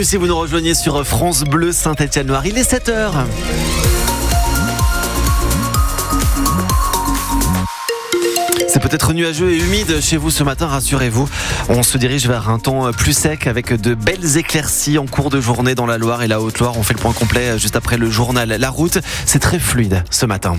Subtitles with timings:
[0.00, 3.10] Si vous nous rejoignez sur France Bleu Saint-Étienne-Noir, il est 7h.
[8.68, 11.28] C'est peut-être nuageux et humide chez vous ce matin, rassurez-vous.
[11.68, 15.40] On se dirige vers un temps plus sec avec de belles éclaircies en cours de
[15.40, 16.78] journée dans la Loire et la Haute-Loire.
[16.78, 18.50] On fait le point complet juste après le journal.
[18.50, 20.58] La route, c'est très fluide ce matin.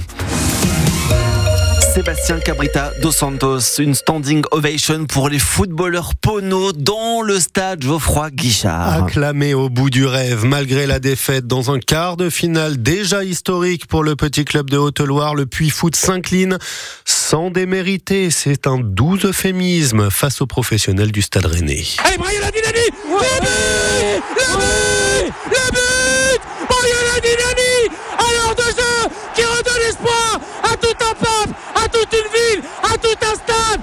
[2.00, 8.32] Sébastien Cabrita dos Santos, une standing ovation pour les footballeurs Pono dans le stade Geoffroy
[8.32, 9.04] Guichard.
[9.04, 13.86] Acclamé au bout du rêve, malgré la défaite dans un quart de finale déjà historique
[13.86, 16.58] pour le petit club de Haute-Loire, le Puy Foot s'incline
[17.04, 18.32] sans démériter.
[18.32, 21.84] C'est un doux euphémisme face aux professionnels du stade rennais.
[22.06, 29.42] Allez, Brian Adinani Le but Le but Le but Brian Adinani Alors de jeu qui
[29.42, 30.40] redonne espoir
[30.82, 33.82] tout un peuple, à toute une ville, à tout un stade.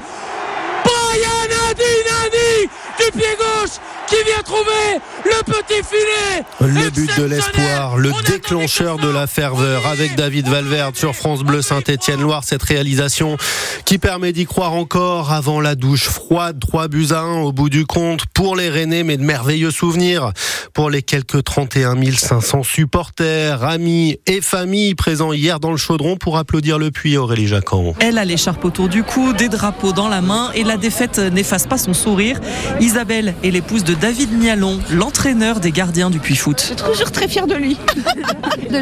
[0.85, 2.69] Brian Adinani
[2.99, 6.45] du pied gauche qui vient trouver le petit filet.
[6.61, 11.63] Le but de l'espoir, le déclencheur de la ferveur avec David Valverde sur France Bleu
[11.63, 12.45] Saint-Étienne-Loire.
[12.45, 13.37] Cette réalisation
[13.85, 16.59] qui permet d'y croire encore avant la douche froide.
[16.61, 20.33] 3 buts à 1 au bout du compte pour les Rennais, mais de merveilleux souvenirs
[20.75, 26.37] pour les quelques 31 500 supporters, amis et familles présents hier dans le chaudron pour
[26.37, 27.95] applaudir le puits Aurélie Jacquan.
[28.01, 31.67] Elle a l'écharpe autour du cou, des drapeaux dans la main et la défaite n'efface
[31.67, 32.41] pas son sourire.
[32.81, 36.61] Isabelle est l'épouse de David Nialon, l'entraîneur des gardiens du Puy Foot.
[36.61, 37.77] Je suis toujours très fière de lui.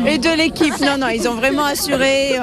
[0.07, 0.79] et de l'équipe.
[0.81, 2.39] Non, non, ils ont vraiment assuré.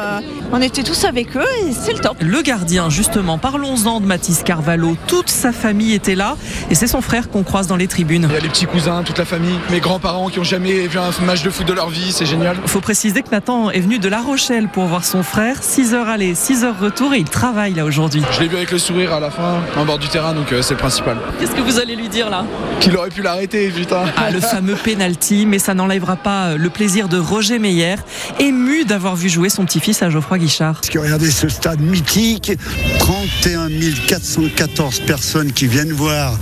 [0.51, 2.17] On était tous avec eux et c'est le top.
[2.19, 4.97] Le gardien, justement, parlons-en de Mathis Carvalho.
[5.07, 6.35] Toute sa famille était là
[6.69, 8.27] et c'est son frère qu'on croise dans les tribunes.
[8.29, 10.99] Il y a les petits cousins, toute la famille, mes grands-parents qui ont jamais vu
[10.99, 12.57] un match de foot de leur vie, c'est génial.
[12.65, 15.63] Faut préciser que Nathan est venu de La Rochelle pour voir son frère.
[15.63, 18.21] 6 heures aller, 6 heures retour et il travaille là aujourd'hui.
[18.31, 20.61] Je l'ai vu avec le sourire à la fin, en bord du terrain, donc euh,
[20.61, 21.17] c'est le principal.
[21.39, 22.45] Qu'est-ce que vous allez lui dire là?
[22.79, 24.03] Qu'il aurait pu l'arrêter, putain.
[24.17, 27.95] Ah, le fameux penalty, mais ça n'enlèvera pas euh, le plaisir de Roger Meyer,
[28.39, 30.75] ému d'avoir vu jouer son petit-fils à Geoffroy Guichard.
[30.75, 32.51] Parce que regardez ce stade mythique,
[32.99, 33.69] 31
[34.07, 36.37] 414 personnes qui viennent voir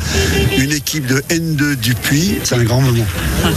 [0.57, 2.39] une équipe de N2 du Puy.
[2.43, 3.05] C'est un grand moment.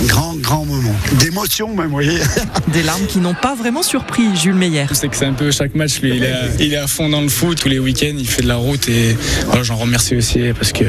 [0.07, 0.95] Grand, grand moment.
[1.19, 2.19] D'émotion même, vous voyez.
[2.73, 4.87] Des larmes qui n'ont pas vraiment surpris Jules Meyer.
[4.93, 7.09] C'est que c'est un peu chaque match, lui, il est, à, il est à fond
[7.09, 9.17] dans le foot tous les week-ends, il fait de la route et
[9.47, 10.85] voilà, j'en remercie aussi parce que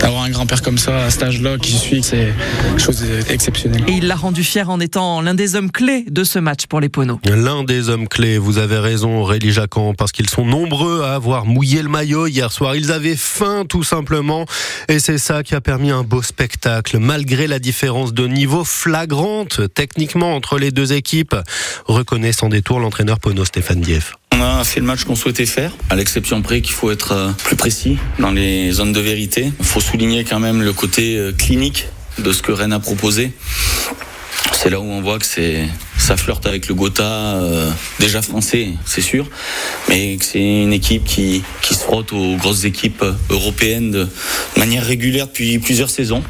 [0.00, 2.32] d'avoir un grand-père comme ça à cet âge-là qui suit, c'est
[2.76, 3.84] chose exceptionnelle.
[3.86, 6.80] Et il l'a rendu fier en étant l'un des hommes clés de ce match pour
[6.80, 7.20] les Poneaux.
[7.24, 11.44] L'un des hommes clés, vous avez raison Aurélie Jacquan, parce qu'ils sont nombreux à avoir
[11.44, 12.74] mouillé le maillot hier soir.
[12.74, 14.46] Ils avaient faim tout simplement
[14.88, 19.60] et c'est ça qui a permis un beau spectacle, malgré la différence de niveau flagrante
[19.74, 21.36] techniquement entre les deux équipes,
[21.84, 24.14] reconnaît sans détour l'entraîneur Pono Stéphane Dieff.
[24.32, 27.30] On a fait le match qu'on souhaitait faire, à l'exception près qu'il faut être euh,
[27.44, 29.52] plus précis dans les zones de vérité.
[29.58, 31.88] Il faut souligner quand même le côté euh, clinique
[32.18, 33.32] de ce que Rennes a proposé.
[34.68, 37.70] C'est là où on voit que c'est ça flirte avec le Gotha, euh,
[38.00, 39.26] déjà français, c'est sûr,
[39.88, 44.08] mais que c'est une équipe qui, qui se frotte aux grosses équipes européennes de
[44.58, 46.22] manière régulière depuis plusieurs saisons.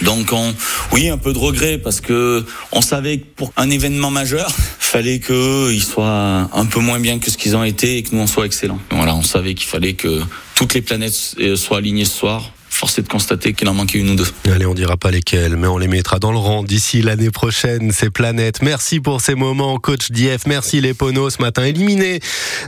[0.00, 0.54] Donc on,
[0.92, 5.20] oui, un peu de regret parce que on savait que pour un événement majeur, fallait
[5.20, 8.26] qu'ils soient un peu moins bien que ce qu'ils ont été et que nous on
[8.26, 8.80] soit excellents.
[8.90, 10.22] Voilà, on savait qu'il fallait que
[10.54, 12.52] toutes les planètes euh, soient alignées ce soir.
[12.76, 14.26] Force est de constater qu'il en manquait une ou deux.
[14.52, 17.90] Allez, on dira pas lesquels, mais on les mettra dans le rang d'ici l'année prochaine,
[17.90, 18.60] ces planètes.
[18.60, 20.42] Merci pour ces moments, coach Dieff.
[20.46, 21.64] Merci les Ponos ce matin.
[21.64, 22.20] Éliminé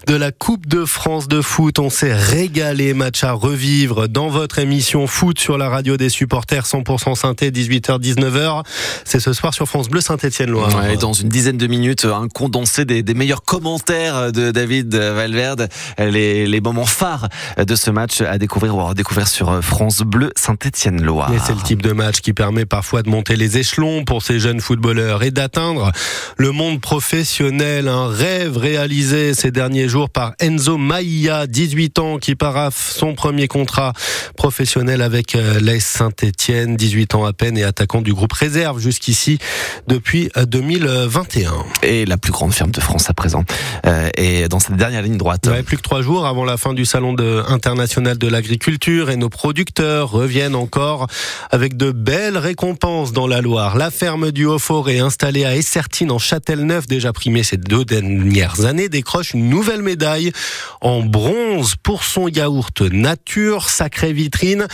[0.07, 2.95] de la Coupe de France de foot, on s'est régalé.
[2.95, 8.65] Match à revivre dans votre émission foot sur la radio des supporters 100% synthé, 18h-19h.
[9.05, 10.75] C'est ce soir sur France Bleu Saint-Étienne-Loire.
[10.75, 15.69] Ouais, dans une dizaine de minutes, un condensé des, des, meilleurs commentaires de David Valverde,
[15.99, 20.31] les, les moments phares de ce match à découvrir ou à redécouvrir sur France Bleu
[20.37, 21.33] Saint-Étienne-Loire.
[21.33, 24.39] Et c'est le type de match qui permet parfois de monter les échelons pour ces
[24.41, 25.93] jeunes footballeurs et d'atteindre
[26.37, 27.89] le monde professionnel.
[27.89, 33.49] Un rêve réalisé ces derniers jours par Enzo Maia, 18 ans, qui paraffe son premier
[33.49, 33.93] contrat
[34.37, 39.39] professionnel avec l'AS Saint-Étienne, 18 ans à peine et attaquant du groupe réserve jusqu'ici
[39.87, 41.53] depuis 2021.
[41.83, 43.45] Et la plus grande ferme de France à présent.
[43.87, 45.47] Euh, et dans cette dernière ligne droite.
[45.47, 49.17] Ouais, plus que trois jours avant la fin du salon de, international de l'agriculture et
[49.17, 51.07] nos producteurs reviennent encore
[51.51, 53.77] avec de belles récompenses dans la Loire.
[53.77, 58.89] La ferme du Haut-Forêt installée à Essertine en Châtelneuf, déjà primée ces deux dernières années,
[58.89, 60.33] décroche une nouvelle médaille
[60.81, 64.67] en bronze pour son yaourt nature, sacrée vitrine,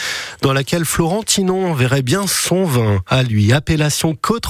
[0.43, 3.53] dans laquelle Florent Tinon verrait bien son vin à lui.
[3.53, 4.45] Appellation côte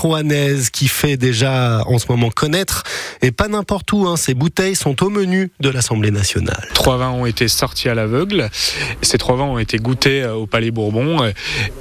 [0.72, 2.82] qui fait déjà en ce moment connaître
[3.22, 4.06] et pas n'importe où.
[4.06, 4.16] Hein.
[4.16, 6.68] Ces bouteilles sont au menu de l'Assemblée nationale.
[6.74, 8.50] Trois vins ont été sortis à l'aveugle.
[9.02, 11.18] Ces trois vins ont été goûtés au Palais Bourbon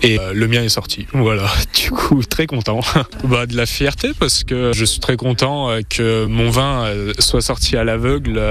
[0.01, 1.05] et, le mien est sorti.
[1.13, 2.79] Voilà, du coup très content.
[3.23, 6.87] bah de la fierté parce que je suis très content que mon vin
[7.19, 8.41] soit sorti à l'aveugle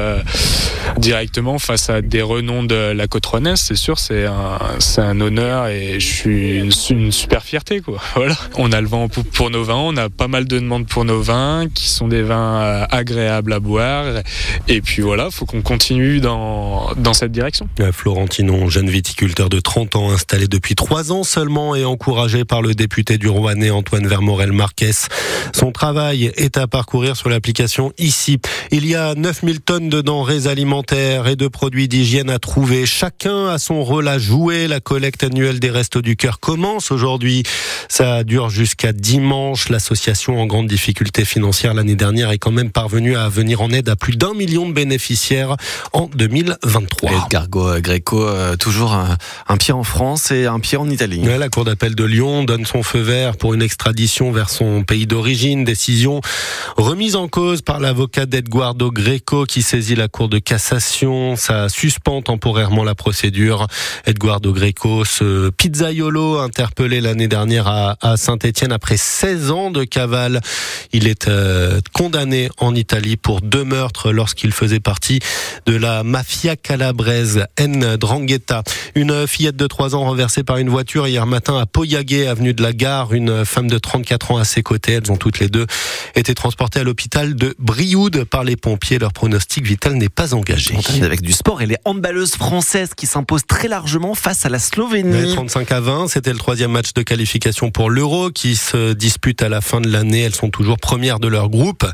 [0.99, 3.23] directement face à des renoms de la côte
[3.55, 4.59] c'est sûr, c'est un,
[4.99, 7.81] un honneur et je suis une, super fierté.
[7.81, 7.99] Quoi.
[8.15, 8.37] Voilà.
[8.57, 11.23] On a le vent pour nos vins, on a pas mal de demandes pour nos
[11.23, 14.05] vins qui sont des vins euh, agréables à boire.
[14.69, 17.69] Et puis voilà, il faut qu'on continue dans, dans cette direction.
[17.93, 22.75] Florentinon, jeune viticulteur de 30 ans, installé depuis 3 ans seulement et encouragé par le
[22.75, 24.93] député du Rouennais Antoine Vermorel Marquez.
[25.55, 28.39] Son travail est à parcourir sur l'application ici.
[28.71, 32.87] Il y a 9000 tonnes de denrées alimentaires et de produits d'hygiène à trouver.
[32.87, 34.69] Chacun a son rôle à jouer.
[34.69, 37.43] La collecte annuelle des Restos du Cœur commence aujourd'hui.
[37.89, 39.69] Ça dure jusqu'à dimanche.
[39.69, 43.89] L'association en grande difficulté financière l'année dernière est quand même parvenue à venir en aide
[43.89, 45.57] à plus d'un million de bénéficiaires
[45.93, 47.11] en 2023.
[47.11, 50.02] Edgar Greco, euh, toujours un, pied en France
[50.33, 51.23] et un pied en Italie.
[51.23, 55.07] la Cour d'appel de Lyon donne son feu vert pour une extradition vers son pays
[55.07, 55.63] d'origine.
[55.63, 56.21] Décision
[56.77, 61.37] remise en cause par l'avocat d'Edguardo Greco qui saisit la Cour de cassation.
[61.37, 63.69] Ça suspend temporairement la procédure.
[64.05, 70.41] Edguardo Greco, ce pizzaiolo interpellé l'année dernière à, Saint-Etienne après 16 ans de cavale.
[70.93, 75.21] Il est euh, condamné en Italie pour deux meurtres lorsqu'il faisait partie
[75.67, 77.97] de la mafia calabraise N.
[77.97, 78.65] Drangheta.
[78.97, 82.63] Une fillette de 3 ans renversée par une voiture hier matin à Poyagué, avenue de
[82.63, 83.13] la Gare.
[83.13, 84.93] Une femme de 34 ans à ses côtés.
[84.93, 85.67] Elles ont toutes les deux
[86.15, 88.99] été transportées à l'hôpital de Brioude par les pompiers.
[88.99, 90.77] Leur pronostic vital n'est pas engagé.
[91.03, 95.35] Avec du sport et les handballeuses françaises qui s'imposent très largement face à la Slovénie.
[95.35, 99.49] 35 à 20, c'était le troisième match de qualification pour l'Euro qui se dispute à
[99.49, 100.23] la fin de l'année.
[100.23, 101.87] Elles sont toujours premières de leur groupe,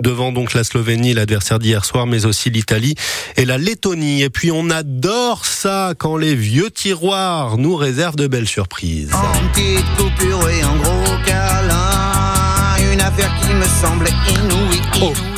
[0.00, 2.94] devant donc la Slovénie, l'adversaire d'hier soir, mais aussi l'Italie
[3.36, 4.22] et la Lettonie.
[4.22, 9.10] Et puis on adore ça quand les vieux tiroirs nous réservent de belles surprises.
[9.12, 14.82] En petite coupure et en gros câlin, une affaire qui me semble inouïe.
[15.02, 15.12] Oh.
[15.12, 15.33] Oh,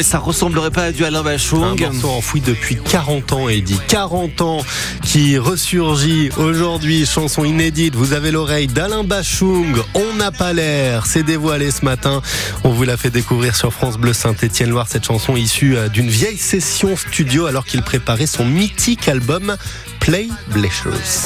[0.00, 1.62] mais ça ressemblerait pas à du Alain Bachung.
[1.62, 4.64] Un morceau enfoui depuis 40 ans, et dit 40 ans,
[5.02, 7.94] qui ressurgit aujourd'hui, chanson inédite.
[7.96, 9.76] Vous avez l'oreille d'Alain Bachung.
[9.92, 11.04] On n'a pas l'air.
[11.04, 12.22] C'est dévoilé ce matin.
[12.64, 14.86] On vous l'a fait découvrir sur France Bleu Saint-Étienne-Loire.
[14.88, 19.54] Cette chanson issue euh, d'une vieille session studio alors qu'il préparait son mythique album
[20.00, 21.18] Play Bleachers.